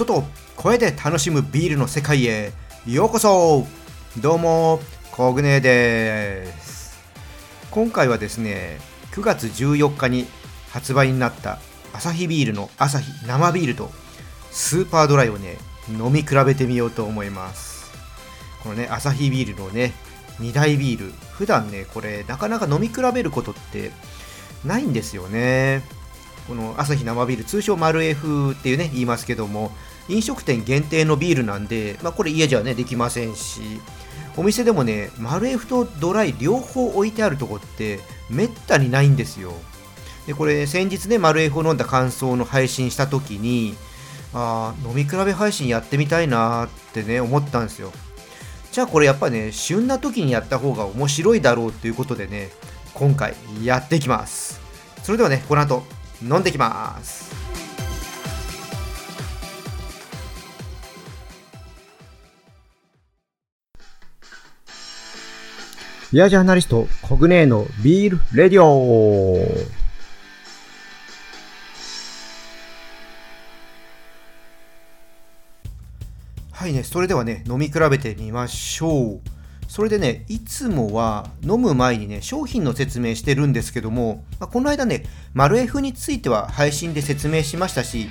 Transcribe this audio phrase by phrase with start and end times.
[0.00, 0.24] 音と
[0.56, 2.52] 声で楽しむビールの世界へ
[2.86, 3.66] ようこそ。
[4.18, 4.80] どうも
[5.12, 6.98] コグネです。
[7.70, 8.78] 今回はですね
[9.12, 10.24] 9月14日に
[10.70, 11.58] 発売になった
[11.92, 13.90] アサヒビールのアサヒ生ビールと
[14.50, 15.58] スーパードライをね
[15.90, 17.92] 飲み比べてみようと思います。
[18.62, 19.92] このねアサヒビールのね
[20.38, 21.12] 2大ビール。
[21.32, 23.90] 普段ねこれなかなか飲み比べることって
[24.64, 25.82] ないんですよね。
[26.50, 29.70] このアサヒ生ビール通称マルエフっていうね言いますけども
[30.08, 33.60] 飲食店限定のビールなんで、まあ、これ家じゃねできませんし
[34.36, 39.52] お店でもねマルエフとドライ両方置いてあるとこってめったにないんですよ。
[40.26, 43.76] でこれ先日ねマルエフを飲んだ感想の配信した時に
[44.34, 47.92] あ飲み比べ配信やってみたいなってね思ったんですよ。
[48.72, 52.50] じゃあこれやっぱね旬な時にやった方が面白いだろうということでね
[52.94, 54.60] 今回やっていきます。
[55.04, 55.84] それではねこの後
[56.22, 57.30] 飲んできます。
[66.12, 69.80] ビアジャーナリストコグネーのビールレディオ。
[76.60, 79.20] はいねそれではね飲み比べてみましょう
[79.70, 88.08] それでね、いつもは飲む前にね、商品の説明してるんですけども、まあ、この間ね、マルエフについては配信で説明しましたし、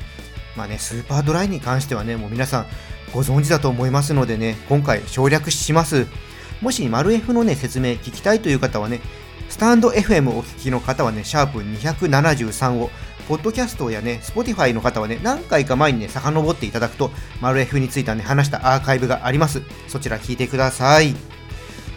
[0.55, 2.65] まあね、スーパードライに関してはね、もう皆さん
[3.13, 6.07] ご存知だと思いますのでね、今回省略します。
[6.61, 9.01] もしマルエフのね、説明聞きたいという方はね、
[9.49, 12.89] スタンド FM お聞きの方はね、シャープ273を、
[13.27, 19.61] ポッドキャストやね、Spotify の方はね、何回か前にね、遡っていただくと、マルエフについてはね、話したアーカイブがあります。
[19.89, 21.38] そちら聞いてください。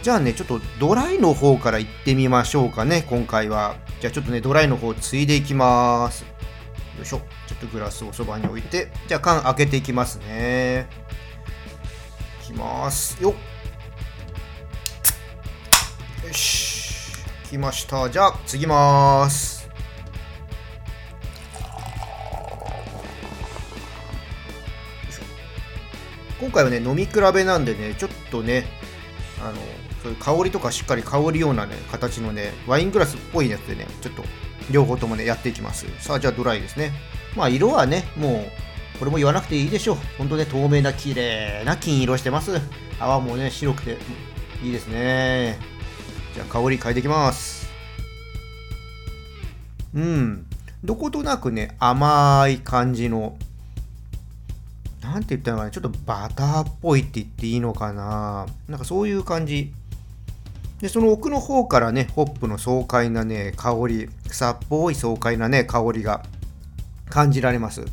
[0.03, 3.77] じゃあね、ちょっとドライの方から行ってみましょうかね、今回は。
[4.01, 6.25] じゃあちょっとね、ドライの方をついでいきます。
[6.97, 7.21] よいしょ。
[7.47, 10.89] ちょっとグラスをそばに置いて、じゃあ缶開けていきますね。
[12.43, 13.33] いきますよっ
[16.27, 17.15] よし。
[17.49, 18.09] きました。
[18.09, 19.69] じゃあ次ます。
[26.41, 28.65] 今回はね、飲み比べなんでね、ちょっとね、
[29.41, 29.53] あの、
[30.03, 34.23] そういう香りとかしっかり香るようなね、形のね、ワイングラスっぽいやつでね、ちょっと
[34.69, 35.85] 両方ともね、やっていきます。
[35.99, 36.91] さあ、じゃあドライですね。
[37.35, 38.45] まあ、色はね、も
[38.95, 39.97] う、これも言わなくていいでしょう。
[40.17, 42.51] ほんとね、透明な綺麗な金色してます。
[42.99, 43.97] 泡もね、白くて
[44.61, 45.57] いいですね。
[46.35, 47.69] じゃあ、香り変えていきます。
[49.95, 50.45] うん。
[50.83, 53.37] どことなくね、甘い感じの、
[55.01, 58.45] なんて言ったのかな、ちょっとバターっぽいって言っていいのかな。
[58.67, 59.73] なんかそういう感じ。
[60.83, 66.25] で、その奥の方からね、ホップの爽快なね、香り、草っぽい爽快なね、香りが
[67.09, 67.79] 感じられます。
[67.79, 67.87] うん。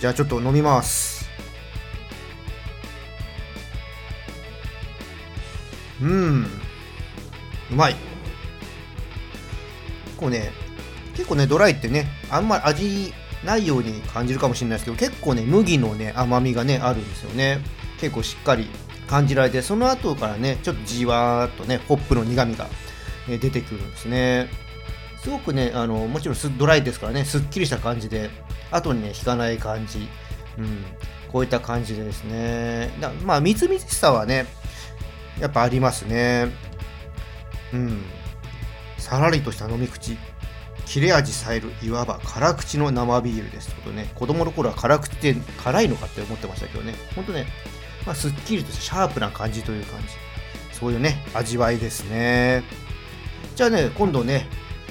[0.00, 1.28] じゃあちょっと飲みます。
[6.02, 6.42] うん。
[6.42, 7.94] うまい。
[10.16, 10.50] こうね、
[11.14, 13.14] 結構ね、ドライってね、あんまり味
[13.44, 17.60] ないように感じるかもしれないですけど、結構ね、麦のね、甘みがね、あるんですよね。
[18.00, 18.68] 結構しっかり
[19.08, 22.66] 感じられてその後からねちょっとじわーっとねホップの苦みが、
[23.28, 24.48] 出てくるんですね。
[25.22, 28.28] すごくねあのもちろんドライですからねすっきりした感じで
[28.70, 30.06] 後にね引かない感じ、
[30.58, 30.84] うん、
[31.32, 32.90] こういった感じでですね。
[33.00, 34.46] だまあみずみずしさはね
[35.40, 36.48] やっぱありますね。
[37.72, 38.02] うん。
[38.98, 40.16] さらりとした飲み口。
[40.86, 44.10] 切れ味さえるいわば辛口の生ビールですとことね。
[44.14, 46.94] 子供の頃は辛口って辛いのかって思ってましたけどね。
[47.14, 47.46] ほんとね
[48.06, 50.08] まあ、すっきりとしたシャープな感じという感じ。
[50.72, 52.62] そういうね味わいですね。
[53.56, 54.46] じゃあね今度ね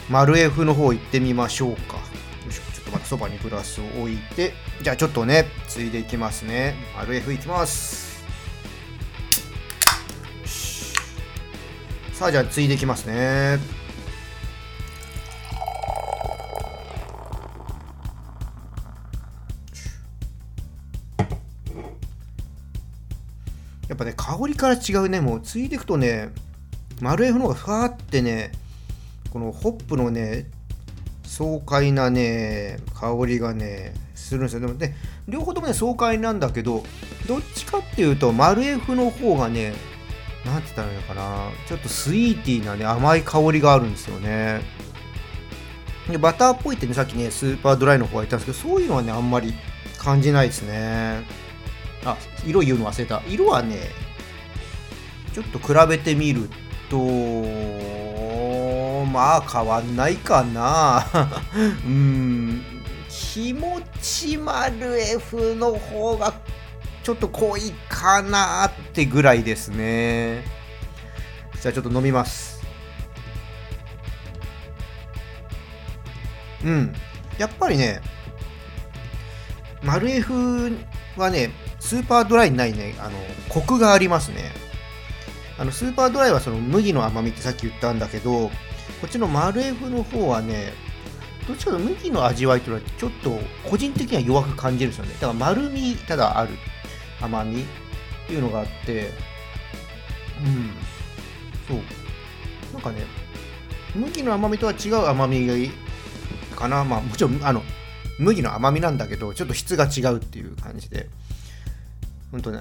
[0.10, 1.98] 丸 F の方行ってみましょうか。
[1.98, 2.02] よ
[2.50, 4.54] いしょちょっとまたそばにグラスを置いて。
[4.82, 6.76] じゃあちょっとねついでいきますね。
[6.96, 8.24] 丸 F いきます。
[12.14, 13.60] さあじゃあついでいきますね。
[24.44, 26.30] 香りから違うね、もうついていくとね、
[27.00, 28.52] 丸 F の方がふわーってね、
[29.32, 30.50] このホップのね、
[31.24, 34.60] 爽快なね、香りがね、するんですよ。
[34.60, 34.96] でもね、
[35.30, 36.84] 両方ともね、爽快なんだけど、
[37.26, 39.74] どっちかっていうと、丸 F の方がね、
[40.46, 44.62] なんて言ったらいいのかな、ちょっとスイーティーなね、甘い香りがあるんですよね。
[46.10, 49.54] で、バターっぽいってね、さっきね、スーパードライの方が言ったんですけど、そういうのはね、あんまり
[49.98, 51.24] 感じないですね。
[52.06, 53.78] あ色言うの忘れた色はね
[55.34, 56.50] ちょっと比べてみる
[56.90, 56.98] と
[59.06, 61.06] まあ変わんないかな。
[61.86, 62.64] うん。
[63.10, 66.34] 気持ち丸 F の方が
[67.04, 70.44] ちょっと濃いかなってぐらいですね。
[71.62, 72.62] じゃあちょっと飲みます。
[76.64, 76.94] うん。
[77.38, 78.02] やっぱりね
[79.84, 80.78] マルエフ
[81.18, 83.18] はねスーパードライにないねあの
[83.50, 84.63] コクがありますね。
[85.58, 88.52] あのスーパードライはその麦の甘みってさっき言ったんだけどこ
[89.06, 90.74] っちのマルエフの方はね
[91.48, 93.38] どっちかというと麦の味わいというのはちょっと
[93.70, 95.14] 個人的には弱く感じるんですよね。
[95.16, 96.54] だから丸みただある。
[97.22, 97.66] 甘みっ
[98.28, 99.12] ていうのがあって。
[100.44, 100.72] うん。
[101.68, 101.78] そう。
[102.74, 103.04] なんかね
[103.96, 105.72] 麦の甘みとは違う甘みがいい
[106.56, 106.84] かな。
[106.84, 107.62] まあもちろんあの
[108.20, 111.10] 麦の甘みなんだけどちょっと質が違うっていう感じで。
[112.32, 112.60] ほんとね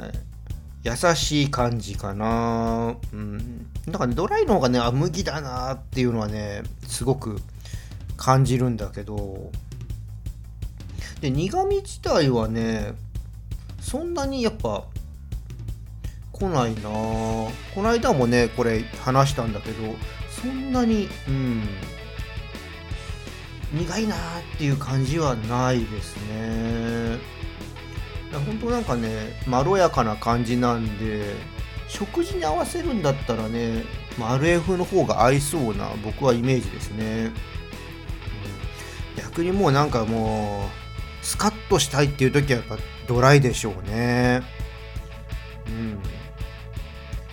[0.82, 2.96] 優しい感じかな。
[3.12, 3.73] うん。
[3.87, 7.40] だから、ね、ドライの方がねあ麦だなっていうのはねすごく
[8.17, 9.50] 感じるんだけど。
[11.20, 12.94] で苦味自体はね
[13.81, 14.84] そんなにやっぱ
[16.32, 16.82] 来ないな。
[16.82, 19.94] この間もねこれ話したんだけど
[20.29, 21.62] そんなにうん。
[23.73, 24.19] 苦いなっ
[24.58, 27.19] ていう感じはないですね。
[28.38, 31.34] 本当なんかねまろやかな感じなんで
[31.88, 33.84] 食事に合わせるんだったらね
[34.19, 37.32] 丸 F の方が合いそうな僕はイメージですね、
[39.17, 40.67] うん、逆にもうなんかも
[41.23, 44.43] うスカッとしたいっていう時はやっぱドライでしょうね。
[45.67, 45.99] うん。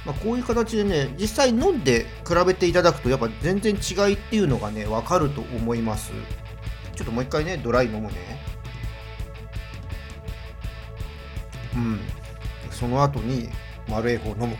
[0.05, 6.11] まあ、こういう形でね実際飲んで比べていただくとやっぱ全然違いっていうのがね分かると思います。
[6.95, 8.58] ちょっともう一回ねドライ飲むね。
[11.79, 11.99] うん。
[12.71, 13.49] その後に
[13.87, 14.55] 丸い方飲む。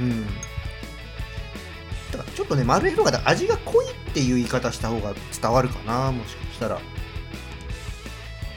[0.00, 0.26] うん。
[0.26, 6.80] だからちょっとね丸い方が味が濃いっていう言い方した方が伝わるかなもしかしたら。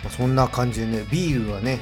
[0.03, 1.79] まあ、そんな感じでねビールはね、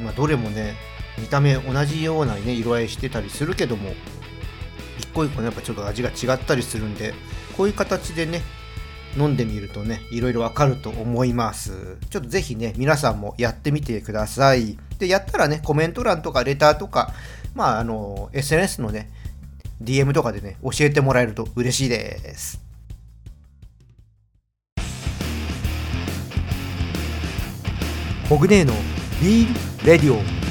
[0.00, 0.76] まあ、どれもね
[1.18, 3.92] 見た目同じような、ね、色合いしてたりするけども
[4.98, 7.12] 一個一個ねやっぱちょっと味が違ったりするんで
[7.56, 8.42] こういう形でね
[9.16, 11.96] 飲んでみるとねいろいろわかると思います。
[12.10, 14.78] ちょっとぜひね皆さんもやってみてください。
[14.98, 17.12] でやったらねコメント欄とかレターとか
[17.54, 19.10] まああの SNS のね
[19.82, 22.60] DM とかでね教えてもらえると嬉しいです。
[28.28, 28.72] コグネーの
[29.20, 30.43] ビールレディオ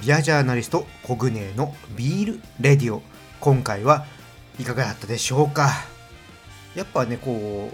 [0.00, 3.02] ビアジャーナリストコグネのビールレディオ。
[3.38, 4.06] 今回は
[4.58, 5.70] いかがだったでしょうか？
[6.74, 7.70] やっぱねこ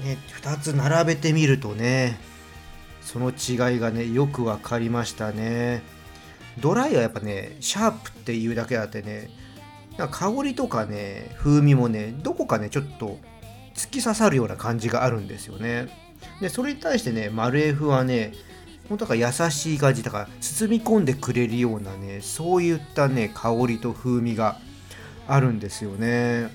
[0.00, 2.20] うね2つ並べてみるとね
[3.00, 5.82] その違いがねよく分かりましたね。
[6.60, 9.28] ドライはやっぱねシャープっていうだけあってね
[9.98, 13.18] なんか香りとかね風味もねどこかねちょっと
[13.74, 15.88] 突き刺さるような感じがあるんですよね。
[16.40, 18.32] でそれに対してねマルエフはね
[18.88, 24.58] 本当か優しい感じだから包み込んでくれるようなねそういったね香りと風味が
[25.26, 26.50] あるんですよね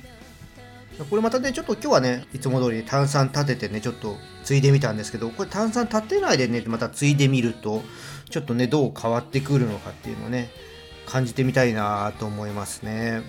[1.09, 7.81] これまたねちょっと今日はねいつも通り炭酸立ててねちょっとついでみたんですけどこれ炭酸立てないでねまたついでみると
[8.29, 10.49] ちょっとねどう変わってくるのかっていうのをね
[11.05, 13.21] 感じてみたいなと思いますね。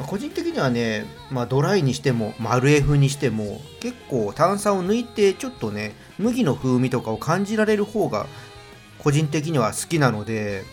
[0.00, 8.26] ま個人的にはね、まあ、ドライにしても丸 F にしても結構炭酸を抜いてちょっとね麦の風味とかを感じられる方が
[8.98, 10.64] 個人的には好きなので、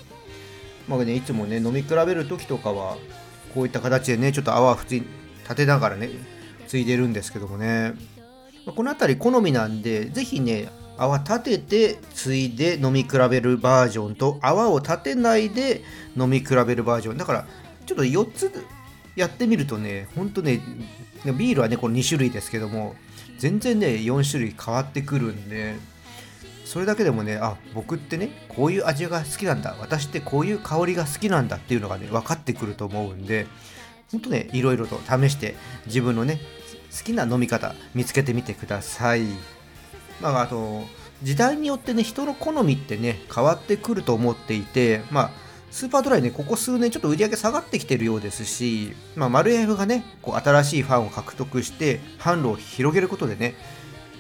[0.88, 2.98] まあね、いつもね飲み比べる時とかは
[3.54, 5.06] こういった形でねちょっと泡普通に
[5.44, 6.10] 立てながらね
[6.68, 7.94] ついでるんですけどもね、
[8.66, 15.84] まこの辺り好みなんで是非ね泡立ててついで飲み比べるバージョンと泡を立てないで
[16.18, 17.18] 飲み比べるバージョン。
[17.18, 17.48] だから
[17.86, 18.52] ちょっと4つ
[19.18, 20.62] やってみるとねほんとね
[21.26, 22.96] ビールはねこの2種類ですけども
[23.40, 25.76] 全然ね4種類変わってくるんで
[26.66, 33.48] それだけでもねあ僕ってねこういう味が好きなんだ私ってこういう香りが好きなんだっていうのがね分かってくると思うんで
[34.12, 35.56] ほんとねいろいろと試して
[35.88, 36.40] 自分のね
[36.96, 39.24] 好きな飲み方見つけてみてください。
[40.22, 40.84] まあ、あと
[41.22, 53.56] 時代によってね人の好みってね変わってくると思っていてまあスーパードライねここ数年ちょっと売り上げ下がってきてるようですし、まあ、マルエフがねこう新しいファンを獲得して販路を広げることでね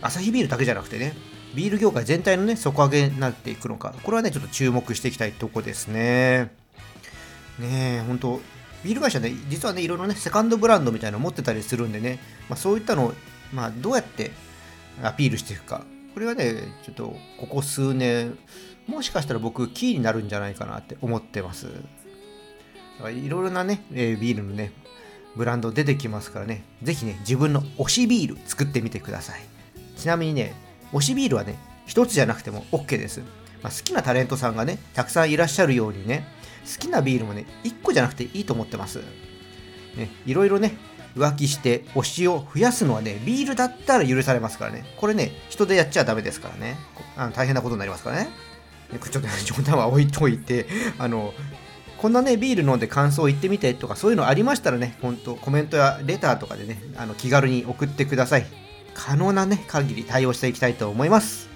[0.01, 1.13] アサヒビールだけじゃなくてね
[1.55, 6.51] ビール業界全体のね底上げになっていくのかこれはねちょっと注目していきたいとこですね。
[7.59, 8.39] ねえ本当
[8.83, 13.13] ビール会社ね実はねいろいろねセカンドブランドみたいなの持ってたりするんでね、まあ、そういったのを、
[13.51, 14.31] まあ、どうやって
[15.01, 15.81] アピールしていくか
[16.13, 18.37] これはねちょっとここ数年
[18.87, 21.67] もしかしたら僕キーになるんじゃないかなって思ってます。
[23.11, 24.71] いろいろなね、えー、ビールのね
[25.35, 26.63] ブランド出てきますからね。
[26.81, 29.41] 是非ね自分の推しビール作ってみてください。
[29.97, 30.55] ちなみにね
[30.93, 33.21] 推しビールはね一つじゃなくても OK です、
[33.61, 36.25] まあ、好きなタレントさんがねたくさんいらっしゃるようにね
[36.65, 39.01] 好きなビールもね1個じゃなくていいと思ってます。
[39.95, 40.77] ねいろいろね
[41.15, 44.85] 浮気して推しを増やすのはねビールだったら許されますからね。
[44.97, 46.77] これね人でやっちゃダメですからね。
[47.15, 48.29] あの大変なことになりますからね。
[48.91, 50.65] ちょっと冗談は置いといて
[50.97, 51.33] あの
[51.97, 58.45] こんなねビール飲んで感想言ってみてとかそういうのありましたらね本当コメントやレターとかでねあの気軽に送ってください
[58.93, 61.49] 可能なね限り対応していきたいと思います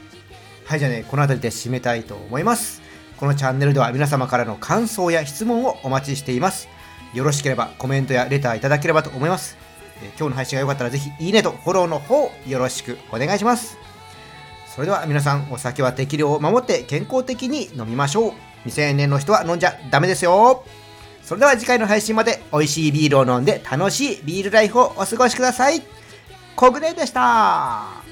[0.66, 2.82] はいじゃあねこの辺りで締めたいと思います
[3.18, 6.68] このチャンネルでは皆様からの感想や質問をお待ちしています
[7.14, 9.58] よろしければコメントやレターいただければと思います。
[10.02, 13.78] え今日の配信が良かったらぜひいいねとフォローの方よろしくお願いします。
[14.74, 18.34] それでは皆さんお酒は適量を守って健康的に飲みましょう。
[18.63, 20.63] 未成年の人は飲んじゃダメですよ。
[21.22, 25.84] それでは次回の配信まで美味しいビールを飲んで楽しいビールライフをお過ごしください。
[26.56, 28.11] コグネでした。